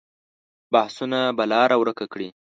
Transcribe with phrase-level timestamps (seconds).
[0.73, 2.29] بحثونه به لاره ورکه کړي.